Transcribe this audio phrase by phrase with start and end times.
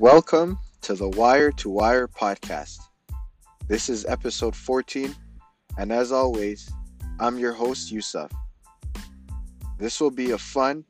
[0.00, 2.78] Welcome to the Wire to Wire podcast.
[3.68, 5.14] This is episode 14,
[5.76, 6.72] and as always,
[7.18, 8.32] I'm your host, Yusuf.
[9.76, 10.86] This will be a fun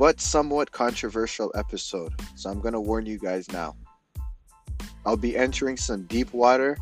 [0.00, 3.76] but somewhat controversial episode, so I'm going to warn you guys now.
[5.06, 6.76] I'll be entering some deep water,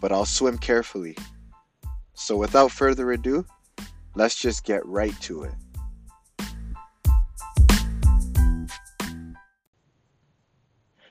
[0.00, 1.14] but I'll swim carefully.
[2.14, 3.44] So without further ado,
[4.14, 5.52] let's just get right to it.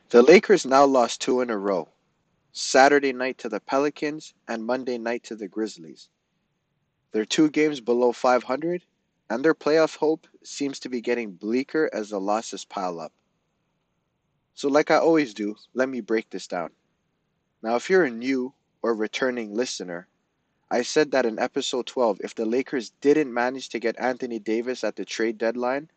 [0.10, 1.90] The Lakers now lost two in a row
[2.54, 6.08] Saturday night to the Pelicans and Monday night to the Grizzlies.
[7.12, 8.84] They're two games below 500,
[9.30, 13.12] and their playoff hope seems to be getting bleaker as the losses pile up.
[14.54, 16.70] So, like I always do, let me break this down.
[17.62, 20.08] Now, if you're a new or returning listener,
[20.72, 24.86] I said that in episode 12, if the Lakers didn't manage to get Anthony Davis
[24.86, 25.92] at the trade deadline,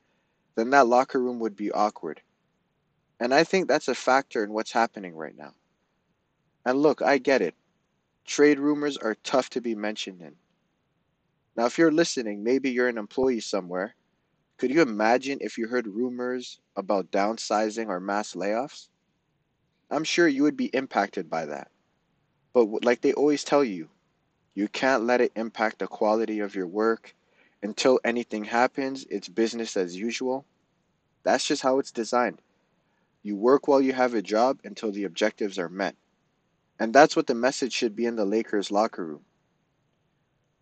[0.57, 2.23] then that locker room would be awkward.
[3.21, 5.53] And I think that's a factor in what's happening right now.
[6.65, 7.55] And look, I get it.
[8.25, 10.37] Trade rumors are tough to be mentioned in.
[11.57, 13.95] Now, if you're listening, maybe you're an employee somewhere.
[14.57, 18.89] Could you imagine if you heard rumors about downsizing or mass layoffs?
[19.91, 21.71] I'm sure you would be impacted by that.
[22.53, 23.91] But like they always tell you,
[24.55, 27.15] you can't let it impact the quality of your work.
[27.63, 30.47] Until anything happens, it's business as usual.
[31.23, 32.41] That's just how it's designed.
[33.23, 35.95] You work while you have a job until the objectives are met.
[36.79, 39.25] And that's what the message should be in the Lakers locker room.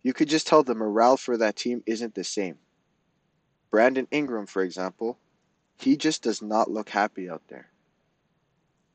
[0.03, 2.57] You could just tell the morale for that team isn't the same.
[3.71, 5.17] Brandon Ingram, for example,
[5.77, 7.69] he just does not look happy out there.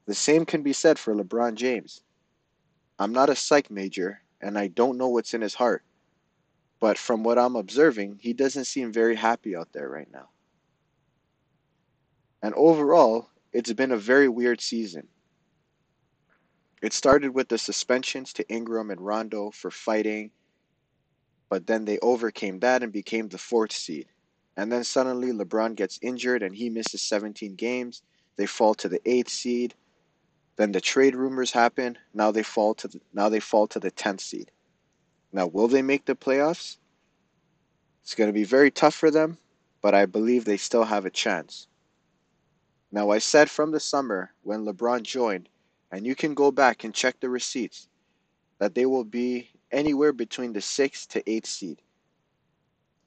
[0.07, 2.03] The same can be said for LeBron James.
[2.99, 5.83] I'm not a psych major, and I don't know what's in his heart.
[6.81, 10.29] But from what I'm observing, he doesn't seem very happy out there right now.
[12.43, 15.07] And overall, it's been a very weird season.
[16.83, 20.33] It started with the suspensions to Ingram and Rondo for fighting,
[21.49, 24.09] but then they overcame that and became the fourth seed.
[24.57, 28.03] And then suddenly LeBron gets injured and he misses 17 games.
[28.37, 29.75] They fall to the eighth seed.
[30.57, 31.97] Then the trade rumors happen.
[32.13, 34.51] Now they fall to the, now they fall to the 10th seed.
[35.33, 36.79] Now will they make the playoffs?
[38.03, 39.39] It's going to be very tough for them,
[39.81, 41.69] but I believe they still have a chance.
[42.95, 45.49] Now, I said from the summer when LeBron joined,
[45.91, 47.89] and you can go back and check the receipts,
[48.61, 51.83] that they will be anywhere between the 6th to 8th seed.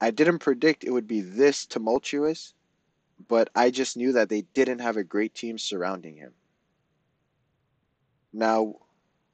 [0.02, 2.54] I didn't predict it would be this tumultuous,
[3.30, 6.34] but I just knew that they didn't have a great team surrounding him.
[8.34, 8.76] Now,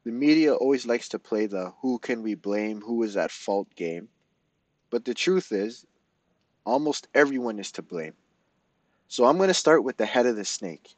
[0.04, 3.74] the media always likes to play the who can we blame, who is at fault
[3.76, 4.08] game.
[4.92, 5.84] But the truth is,
[6.64, 8.14] almost everyone is to blame.
[9.14, 10.96] So I'm going to start with the head of the snake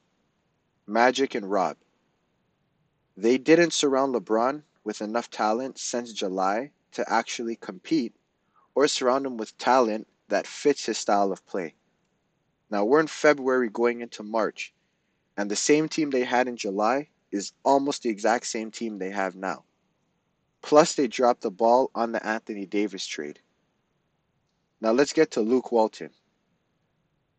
[0.87, 1.75] Magic and Rob.
[3.17, 8.15] They didn't surround LeBron with enough talent since July to actually compete
[8.73, 11.75] or surround him with talent that fits his style of play.
[12.69, 14.73] Now we're in February going into March,
[15.35, 19.11] and the same team they had in July is almost the exact same team they
[19.11, 19.65] have now.
[20.61, 23.41] Plus, they dropped the ball on the Anthony Davis trade.
[24.79, 26.11] Now let's get to Luke Walton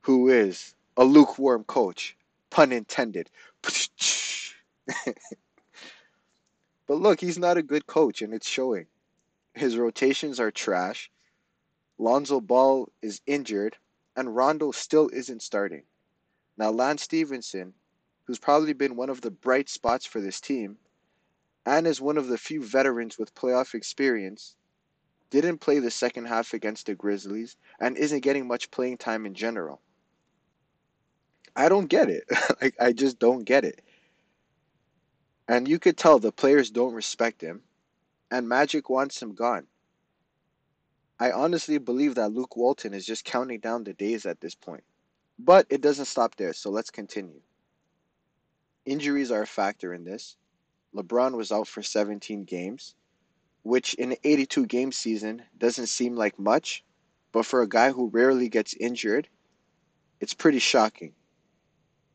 [0.07, 2.17] who is a lukewarm coach,
[2.49, 3.29] pun intended.
[3.61, 3.75] but
[6.87, 8.87] look, he's not a good coach, and it's showing.
[9.55, 11.11] His rotations are trash.
[11.99, 13.79] Lonzo Ball is injured,
[14.15, 15.83] and Rondo still isn't starting.
[16.57, 17.75] Now, Lance Stephenson,
[18.27, 20.79] who's probably been one of the bright spots for this team,
[21.65, 24.55] and is one of the few veterans with playoff experience,
[25.31, 29.35] didn't play the second half against the Grizzlies and isn't getting much playing time in
[29.35, 29.81] general.
[31.57, 32.25] I don't get it.
[32.61, 33.81] like I just don't get it.
[35.49, 37.63] And you could tell the players don't respect him,
[38.31, 39.67] and Magic wants him gone.
[41.19, 44.85] I honestly believe that Luke Walton is just counting down the days at this point.
[45.39, 47.41] But it doesn't stop there, so let's continue.
[48.85, 50.37] Injuries are a factor in this.
[50.95, 52.95] LeBron was out for 17 games,
[53.63, 56.85] which in an 82 game season doesn't seem like much,
[57.33, 59.29] but for a guy who rarely gets injured,
[60.21, 61.13] it's pretty shocking.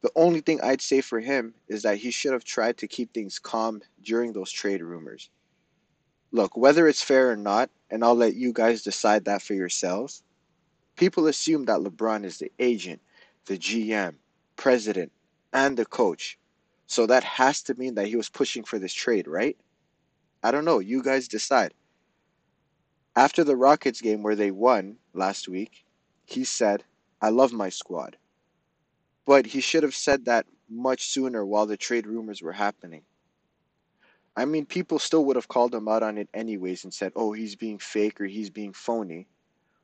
[0.02, 3.14] The only thing I'd say for him is that he should have tried to keep
[3.14, 5.30] things calm during those trade rumors.
[6.32, 10.24] Look, whether it's fair or not, and I'll let you guys decide that for yourselves,
[10.96, 13.02] people assume that LeBron is the agent,
[13.46, 14.16] the GM,
[14.56, 15.12] president,
[15.54, 16.40] and the coach.
[16.88, 19.58] So that has to mean that he was pushing for this trade, right?
[20.42, 20.80] I don't know.
[20.80, 21.74] You guys decide.
[23.16, 25.86] After the Rockets game where they won last week,
[26.26, 26.84] he said,
[27.22, 28.18] I love my squad.
[29.26, 33.04] But he should have said that much sooner while the trade rumors were happening.
[34.36, 37.34] I mean, people still would have called him out on it anyways and said, oh,
[37.34, 39.28] he's being fake or he's being phony.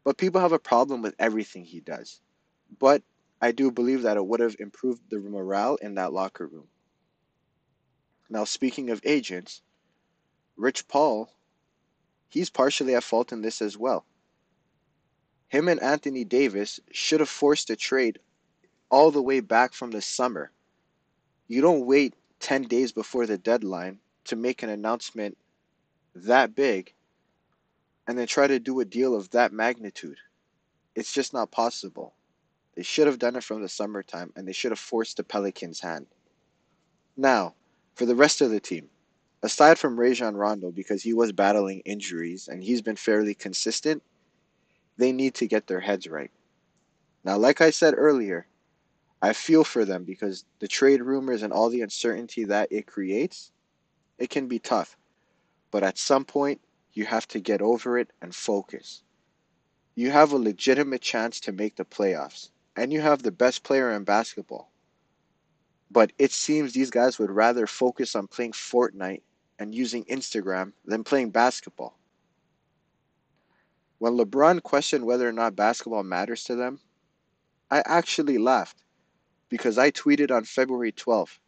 [0.04, 2.22] But people have a problem with everything he does.
[2.80, 3.04] But
[3.42, 6.68] I do believe that it would have improved the morale in that locker room.
[8.30, 9.62] Now, speaking of agents,
[10.56, 11.30] Rich Paul,
[12.30, 14.06] he's partially at fault in this as well.
[15.50, 18.20] Him and Anthony Davis should have forced a trade
[18.90, 20.52] all the way back from the summer.
[21.48, 25.38] You don't wait 10 days before the deadline to make an announcement
[26.16, 26.94] that big
[28.08, 30.18] and then try to do a deal of that magnitude.
[30.96, 32.14] It's just not possible.
[32.76, 35.80] They should have done it from the summertime and they should have forced the Pelicans'
[35.80, 36.08] hand.
[37.16, 37.56] Now,
[37.96, 38.90] for the rest of the team,
[39.42, 44.04] aside from Rajon Rondo, because he was battling injuries and he's been fairly consistent,
[44.98, 46.32] they need to get their heads right.
[47.24, 48.48] Now, like I said earlier,
[49.22, 53.52] I feel for them because the trade rumors and all the uncertainty that it creates,
[54.18, 54.98] it can be tough.
[55.72, 56.62] But at some point,
[56.94, 59.04] you have to get over it and focus.
[59.96, 63.92] You have a legitimate chance to make the playoffs, and you have the best player
[63.92, 64.72] in basketball.
[65.90, 69.22] But it seems these guys would rather focus on playing Fortnite
[69.58, 71.98] and using Instagram than playing basketball.
[73.98, 76.80] When LeBron questioned whether or not basketball matters to them,
[77.72, 78.84] I actually laughed
[79.50, 81.40] because I tweeted on February 12th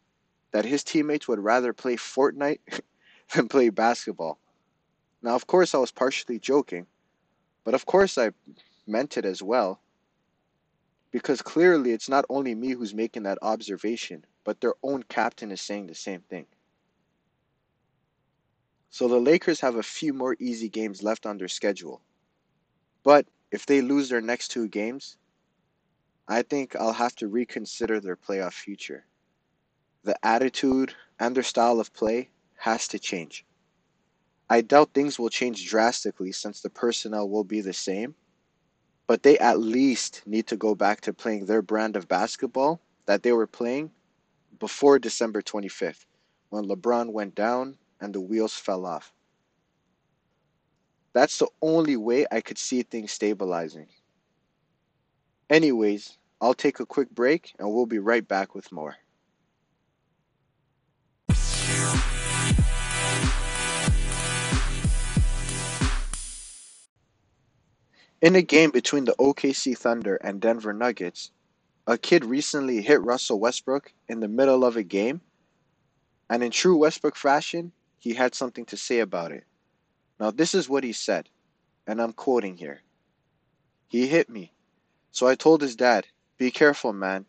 [0.52, 2.60] that his teammates would rather play Fortnite
[3.34, 4.38] than play basketball.
[5.22, 6.86] Now, of course, I was partially joking,
[7.64, 8.30] but of course, I
[8.86, 9.80] meant it as well.
[11.10, 15.60] Because clearly, it's not only me who's making that observation, but their own captain is
[15.60, 16.46] saying the same thing.
[18.90, 22.02] So the Lakers have a few more easy games left on their schedule.
[23.02, 25.16] But if they lose their next two games,
[26.30, 29.04] I think I'll have to reconsider their playoff future.
[30.04, 33.44] The attitude and their style of play has to change.
[34.48, 38.14] I doubt things will change drastically since the personnel will be the same,
[39.08, 43.24] but they at least need to go back to playing their brand of basketball that
[43.24, 43.90] they were playing
[44.60, 46.06] before December 25th,
[46.50, 49.12] when LeBron went down and the wheels fell off.
[51.12, 53.88] That's the only way I could see things stabilizing.
[55.50, 58.96] Anyways, I'll take a quick break and we'll be right back with more.
[68.22, 71.30] In a game between the OKC Thunder and Denver Nuggets,
[71.86, 75.22] a kid recently hit Russell Westbrook in the middle of a game,
[76.28, 79.44] and in true Westbrook fashion, he had something to say about it.
[80.18, 81.30] Now, this is what he said,
[81.86, 82.82] and I'm quoting here.
[83.88, 84.52] He hit me,
[85.10, 86.06] so I told his dad,
[86.40, 87.26] be careful, man.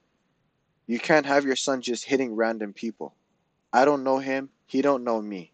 [0.87, 3.13] You can't have your son just hitting random people.
[3.73, 5.51] I don't know him, he don't know me.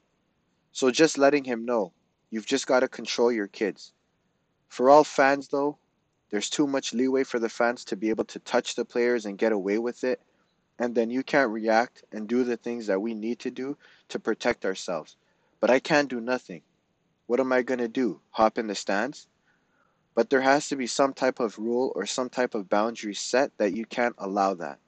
[0.71, 1.91] So just letting him know,
[2.29, 3.93] you've just got to control your kids.
[4.67, 5.79] For all fans though,
[6.29, 9.39] there's too much leeway for the fans to be able to touch the players and
[9.39, 10.21] get away with it,
[10.77, 13.75] and then you can't react and do the things that we need to do
[14.09, 15.15] to protect ourselves.
[15.59, 16.61] But I can't do nothing.
[17.25, 18.21] What am I going to do?
[18.29, 19.27] Hop in the stands?
[20.17, 23.51] But there has to be some type of rule or some type of boundary set
[23.59, 24.79] that you can't allow that.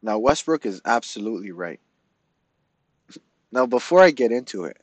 [0.00, 1.80] Now, Westbrook is absolutely right.
[3.50, 4.76] Now, before I get into it,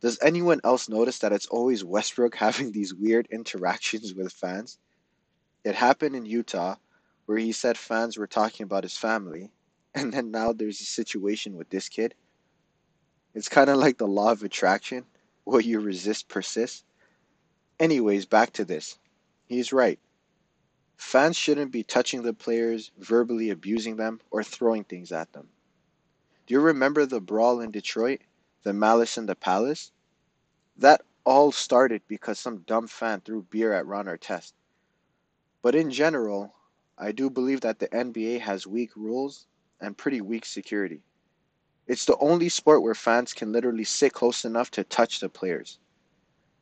[0.00, 4.78] does anyone else notice that it's always Westbrook having these weird interactions with fans?
[5.64, 6.76] It happened in Utah
[7.26, 9.52] where he said fans were talking about his family,
[9.94, 12.14] and then now there's a situation with this kid.
[13.34, 15.04] It's kind of like the law of attraction.
[15.44, 16.84] What you resist persists.
[17.80, 18.98] Anyways, back to this.
[19.46, 19.98] He's right.
[20.96, 25.48] Fans shouldn't be touching the players, verbally abusing them, or throwing things at them.
[26.46, 28.20] Do you remember the brawl in Detroit?
[28.62, 29.92] The malice in the palace?
[30.76, 34.52] That all started because some dumb fan threw beer at Ron Artest.
[35.62, 36.54] But in general,
[36.96, 39.46] I do believe that the NBA has weak rules
[39.80, 41.02] and pretty weak security.
[41.86, 45.78] It's the only sport where fans can literally sit close enough to touch the players.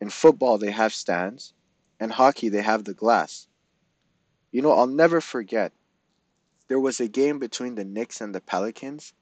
[0.03, 1.55] In football, they have stands.
[2.01, 3.47] In hockey, they have the glass.
[4.51, 5.73] You know, I'll never forget.
[6.67, 9.13] There was a game between the Knicks and the Pelicans,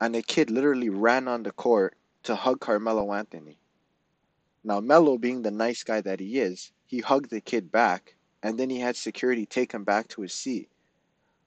[0.00, 3.58] and a kid literally ran on the court to hug Carmelo Anthony.
[4.62, 8.56] Now, Melo, being the nice guy that he is, he hugged the kid back, and
[8.56, 10.70] then he had security take him back to his seat.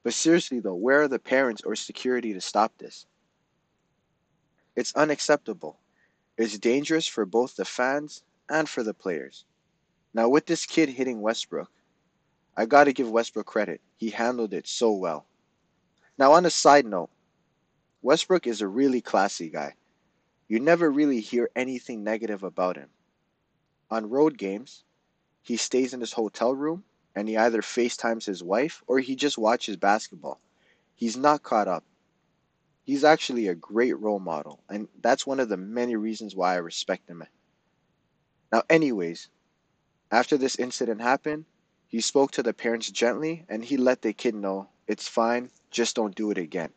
[0.02, 3.06] But seriously, though, where are the parents or security to stop this?
[4.76, 5.78] It's unacceptable.
[6.36, 9.44] It's dangerous for both the fans and for the players.
[10.14, 11.70] Now, with this kid hitting Westbrook,
[12.56, 13.80] I got to give Westbrook credit.
[13.96, 15.26] He handled it so well.
[16.18, 17.10] Now, on a side note,
[18.02, 19.74] Westbrook is a really classy guy.
[20.48, 22.88] You never really hear anything negative about him.
[23.90, 24.84] On road games,
[25.42, 29.38] he stays in his hotel room and he either FaceTimes his wife or he just
[29.38, 30.40] watches basketball.
[30.94, 31.84] He's not caught up.
[32.84, 36.56] He's actually a great role model, and that's one of the many reasons why I
[36.56, 37.22] respect him.
[38.52, 39.28] Now, anyways,
[40.10, 41.44] after this incident happened,
[41.86, 45.96] he spoke to the parents gently and he let the kid know it's fine, just
[45.96, 46.72] don't do it again.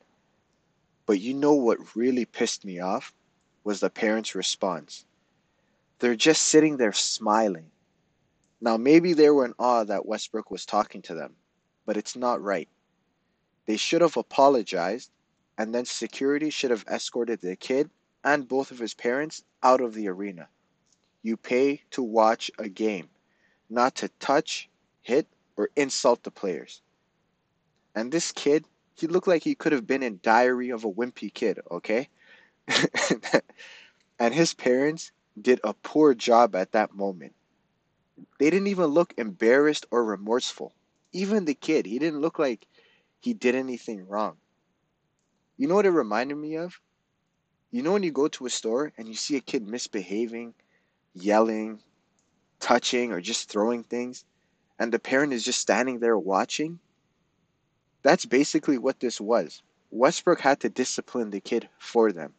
[1.06, 3.14] But you know what really pissed me off
[3.64, 5.06] was the parents' response.
[6.00, 7.72] They're just sitting there smiling.
[8.60, 11.36] Now, maybe they were in awe that Westbrook was talking to them,
[11.86, 12.70] but it's not right.
[13.66, 15.12] They should have apologized,
[15.58, 17.90] and then security should have escorted the kid
[18.24, 20.48] and both of his parents out of the arena.
[21.24, 23.10] You pay to watch a game,
[23.70, 24.70] not to touch,
[25.02, 26.82] hit, or insult the players.
[27.94, 31.34] And this kid, he looked like he could have been in Diary of a Wimpy
[31.34, 32.10] Kid, okay?
[34.20, 37.34] and his parents did a poor job at that moment.
[38.40, 40.74] They didn't even look embarrassed or remorseful.
[41.12, 42.68] Even the kid, he didn't look like
[43.20, 44.38] he did anything wrong.
[45.58, 46.80] You know what it reminded me of?
[47.72, 50.54] You know when you go to a store and you see a kid misbehaving,
[51.14, 51.80] yelling,
[52.60, 54.26] touching, or just throwing things,
[54.80, 56.80] and the parent is just standing there watching?
[58.04, 59.62] That's basically what this was.
[59.92, 62.34] Westbrook had to discipline the kid for them.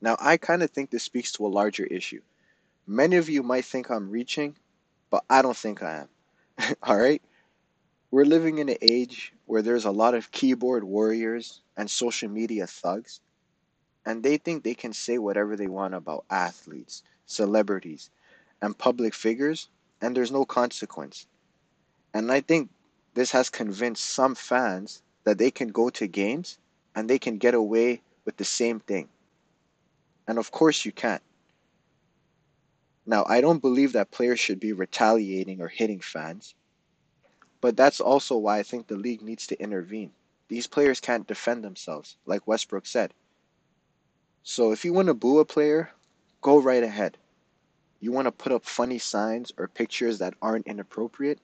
[0.00, 2.20] Now, I kind of think this speaks to a larger issue.
[2.86, 4.56] Many of you might think I'm reaching,
[5.10, 6.04] but I don't think I
[6.58, 6.74] am.
[6.82, 7.22] All right?
[8.10, 12.66] We're living in an age where there's a lot of keyboard warriors and social media
[12.66, 13.20] thugs,
[14.04, 18.10] and they think they can say whatever they want about athletes, celebrities,
[18.60, 19.68] and public figures,
[20.00, 21.26] and there's no consequence.
[22.14, 22.70] And I think
[23.14, 26.58] this has convinced some fans that they can go to games
[26.94, 29.08] and they can get away with the same thing.
[30.26, 31.22] And of course, you can't.
[33.04, 36.54] Now, I don't believe that players should be retaliating or hitting fans,
[37.60, 40.12] but that's also why I think the league needs to intervene.
[40.48, 43.12] These players can't defend themselves, like Westbrook said.
[44.44, 45.90] So if you want to boo a player,
[46.40, 47.16] go right ahead.
[48.00, 51.38] You want to put up funny signs or pictures that aren't inappropriate,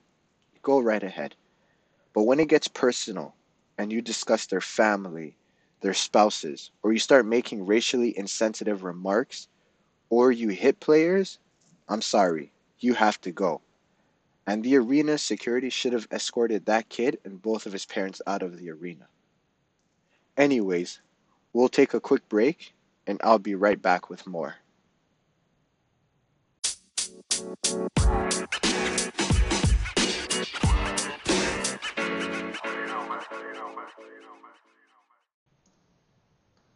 [0.62, 1.36] go right ahead.
[2.12, 3.36] But when it gets personal
[3.78, 5.36] and you discuss their family,
[5.80, 9.46] their spouses, or you start making racially insensitive remarks,
[10.10, 11.38] or you hit players,
[11.88, 13.60] I'm sorry, you have to go.
[14.44, 18.42] And the arena security should have escorted that kid and both of his parents out
[18.42, 19.06] of the arena.
[20.36, 21.00] Anyways,
[21.52, 22.74] we'll take a quick break
[23.08, 24.54] and I'll be right back with more.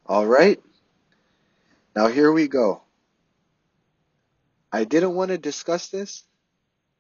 [0.06, 0.60] All right.
[1.94, 2.80] Now here we go.
[4.72, 6.24] I didn't want to discuss this,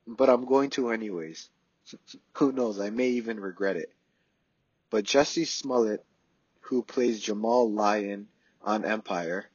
[0.06, 1.48] but I'm going to anyways.
[2.34, 2.78] who knows?
[2.78, 3.90] I may even regret it.
[4.90, 6.04] But Jesse Smollett,
[6.60, 8.28] who plays Jamal Lyon
[8.64, 9.48] on Empire,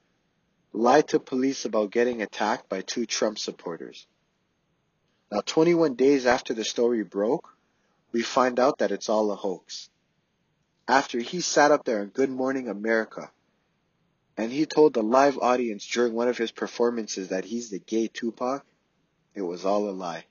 [0.74, 4.06] lied to police about getting attacked by two Trump supporters.
[5.32, 7.50] Now, 21 days after the story broke,
[8.12, 9.90] we find out that it's all a hoax.
[10.88, 13.32] After he sat up there in Good Morning America
[14.38, 18.08] and he told the live audience during one of his performances that he's the gay
[18.08, 18.64] Tupac,
[19.36, 20.26] it was all a lie.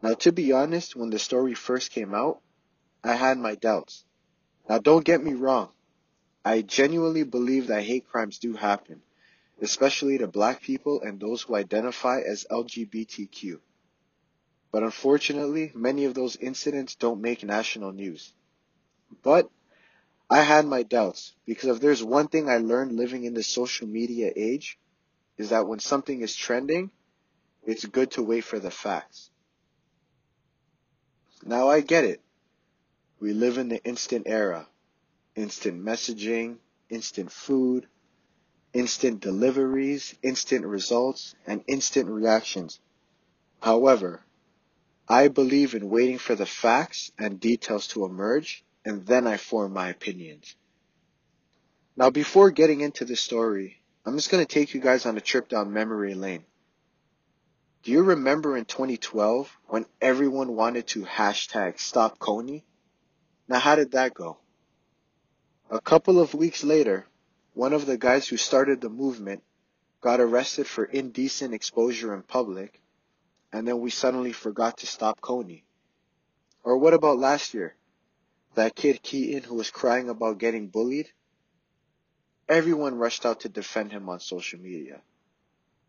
[0.00, 2.40] Now, to be honest, when the story first came out,
[3.02, 4.04] I had my doubts.
[4.68, 5.70] Now, don't get me wrong.
[6.48, 9.02] I genuinely believe that hate crimes do happen,
[9.60, 13.60] especially to black people and those who identify as LGBTQ.
[14.72, 18.32] But unfortunately, many of those incidents don't make national news.
[19.22, 19.50] But
[20.30, 23.86] I had my doubts because if there's one thing I learned living in the social
[23.86, 24.78] media age
[25.36, 26.90] is that when something is trending,
[27.66, 29.28] it's good to wait for the facts.
[31.44, 32.22] Now I get it.
[33.20, 34.66] We live in the instant era.
[35.38, 36.56] Instant messaging,
[36.90, 37.86] instant food,
[38.72, 42.80] instant deliveries, instant results, and instant reactions.
[43.62, 44.24] However,
[45.08, 49.74] I believe in waiting for the facts and details to emerge and then I form
[49.74, 50.56] my opinions.
[51.96, 55.20] Now, before getting into the story, I'm just going to take you guys on a
[55.20, 56.46] trip down memory lane.
[57.84, 62.64] Do you remember in 2012 when everyone wanted to hashtag stop Kony?
[63.46, 64.38] Now, how did that go?
[65.70, 67.06] A couple of weeks later,
[67.54, 69.42] one of the guys who started the movement
[70.00, 72.80] got arrested for indecent exposure in public,
[73.52, 75.62] and then we suddenly forgot to stop Kony.
[76.62, 77.74] Or what about last year?
[78.58, 81.08] that kid Keaton who was crying about getting bullied,
[82.48, 85.00] everyone rushed out to defend him on social media.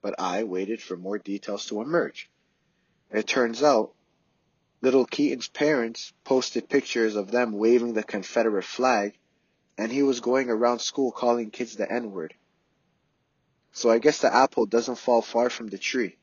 [0.03, 2.29] But I waited for more details to emerge.
[3.09, 3.95] It turns out
[4.81, 9.17] little Keaton's parents posted pictures of them waving the Confederate flag,
[9.79, 12.33] and he was going around school calling kids the N word.
[13.71, 16.17] So I guess the apple doesn't fall far from the tree.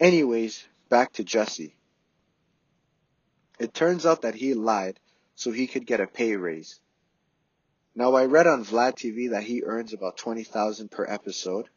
[0.00, 1.76] Anyways, back to Jesse.
[3.60, 4.98] It turns out that he lied
[5.36, 6.80] so he could get a pay raise.
[7.94, 11.68] Now I read on Vlad TV that he earns about 20,000 per episode,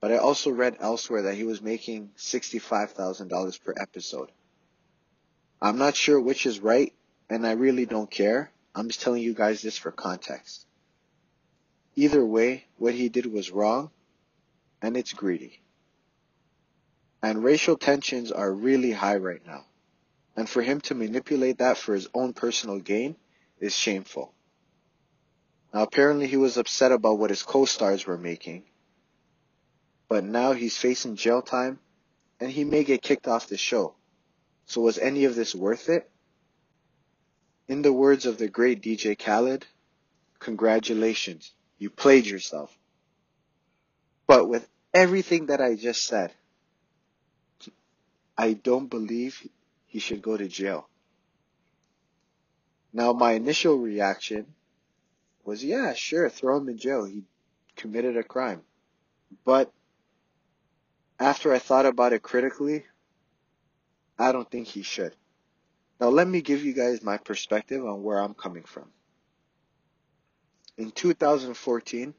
[0.00, 4.32] but I also read elsewhere that he was making $65,000 per episode.
[5.60, 6.94] I'm not sure which is right,
[7.28, 8.50] and I really don't care.
[8.74, 10.66] I'm just telling you guys this for context.
[11.94, 13.90] Either way, what he did was wrong,
[14.80, 15.60] and it's greedy.
[17.22, 19.66] And racial tensions are really high right now
[20.36, 23.16] and for him to manipulate that for his own personal gain
[23.60, 24.32] is shameful.
[25.72, 28.64] Now apparently he was upset about what his co-stars were making,
[30.08, 31.78] but now he's facing jail time
[32.40, 33.94] and he may get kicked off the show.
[34.66, 36.10] So was any of this worth it?
[37.68, 39.66] In the words of the great DJ Khaled,
[40.38, 42.76] congratulations, you played yourself.
[44.26, 46.32] But with everything that I just said,
[48.36, 49.46] I don't believe
[49.86, 50.88] he should go to jail.
[52.92, 54.54] Now, my initial reaction
[55.44, 57.04] was, yeah, sure, throw him in jail.
[57.04, 57.24] He
[57.76, 58.62] committed a crime.
[59.44, 59.72] But
[61.18, 62.84] after I thought about it critically,
[64.18, 65.14] I don't think he should.
[66.02, 68.90] Now, let me give you guys my perspective on where I'm coming from.
[70.76, 72.12] In 2014,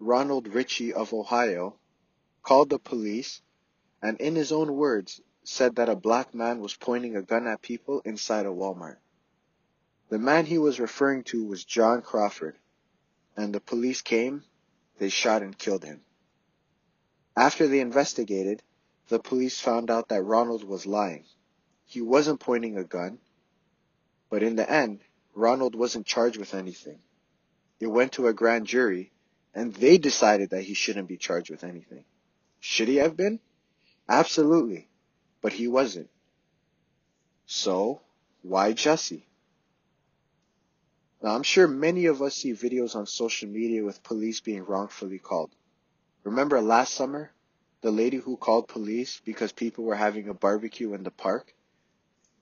[0.00, 1.76] Ronald Ritchie of Ohio
[2.42, 3.42] called the police
[4.00, 7.60] and, in his own words, said that a black man was pointing a gun at
[7.60, 8.96] people inside a Walmart.
[10.08, 12.56] The man he was referring to was John Crawford,
[13.36, 14.44] and the police came,
[14.96, 16.00] they shot and killed him.
[17.36, 18.62] After they investigated,
[19.08, 21.26] the police found out that Ronald was lying.
[21.86, 23.18] He wasn't pointing a gun,
[24.30, 25.00] but in the end,
[25.34, 26.98] Ronald wasn't charged with anything.
[27.80, 29.12] It went to a grand jury,
[29.54, 32.04] and they decided that he shouldn't be charged with anything.
[32.60, 33.40] Should he have been?
[34.08, 34.88] Absolutely
[35.44, 36.08] but he wasn't.
[37.44, 38.00] So,
[38.40, 39.26] why Jesse?
[41.22, 45.18] Now, I'm sure many of us see videos on social media with police being wrongfully
[45.18, 45.54] called.
[46.22, 47.30] Remember last summer,
[47.82, 51.52] the lady who called police because people were having a barbecue in the park?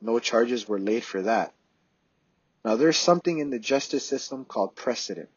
[0.02, 1.54] No charges were laid for that.
[2.64, 5.30] Now, there's something in the justice system called precedent,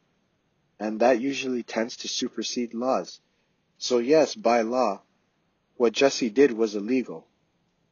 [0.79, 3.21] and that usually tends to supersede laws.
[3.77, 5.01] So yes, by law,
[5.77, 7.27] what Jesse did was illegal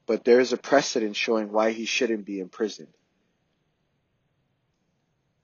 [0.06, 2.94] but there is a precedent showing why he shouldn't be imprisoned.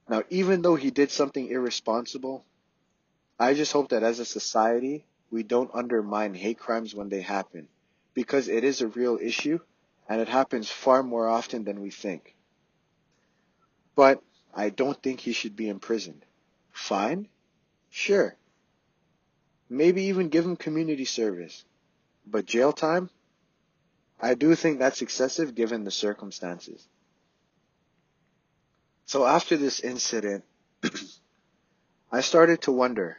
[0.08, 2.44] Now, even though he did something irresponsible,
[3.40, 7.68] I just hope that as a society, we don't undermine hate crimes when they happen,
[8.14, 9.60] because it is a real issue
[10.10, 12.36] and it happens far more often than we think.
[13.96, 16.26] But I don't think he should be imprisoned.
[16.72, 17.28] Fine?
[17.92, 18.36] Sure.
[19.70, 21.64] Maybe even give him community service.
[22.26, 23.12] But jail time?
[24.20, 26.86] I do think that's excessive given the circumstances.
[29.06, 30.44] So after this incident,
[32.12, 33.18] I started to wonder,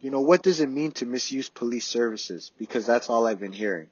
[0.00, 2.52] you know, what does it mean to misuse police services?
[2.56, 3.88] Because that's all I've been hearing.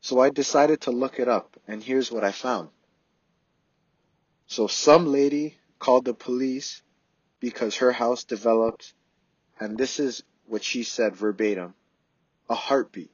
[0.00, 2.70] So I decided to look it up, and here's what I found.
[4.46, 6.82] So some lady called the police
[7.38, 8.94] because her house developed,
[9.58, 11.74] and this is what she said verbatim,
[12.48, 13.10] a heartbeat.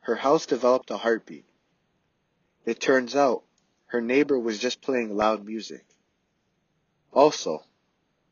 [0.00, 1.44] Her house developed a heartbeat.
[2.64, 3.44] It turns out
[3.86, 5.84] her neighbor was just playing loud music.
[7.12, 7.64] Also,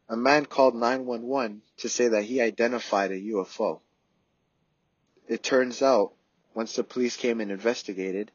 [0.09, 3.81] a man called 911 to say that he identified a UFO.
[5.27, 6.13] It turns out,
[6.59, 8.33] once the police came and investigated,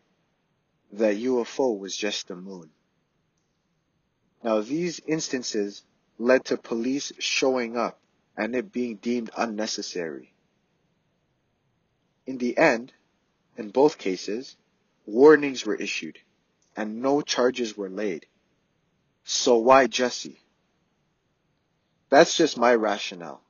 [0.93, 2.69] that UFO was just the moon.
[4.41, 5.83] Now these instances
[6.17, 7.99] led to police showing up
[8.37, 10.33] and it being deemed unnecessary.
[12.25, 12.93] In the end,
[13.57, 14.55] in both cases,
[15.05, 16.17] Warnings were issued,
[16.77, 18.25] and no charges were laid.
[19.25, 20.39] So why Jesse?
[22.07, 23.42] That's just my rationale.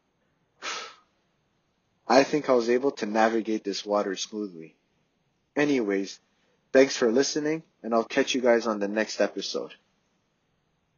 [2.08, 4.76] I think I was able to navigate this water smoothly.
[5.56, 6.20] Anyways,
[6.72, 9.74] thanks for listening, and I'll catch you guys on the next episode.